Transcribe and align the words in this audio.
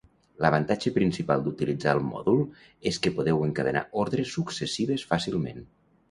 L'avantatge 0.43 0.91
principal 0.93 1.41
d'utilitzar 1.47 1.91
el 1.97 1.99
mòdul 2.05 2.41
és 2.91 2.97
que 3.03 3.11
podeu 3.17 3.43
encadenar 3.49 3.83
ordres 4.05 4.33
successives 4.39 5.05
fàcilment. 5.13 5.61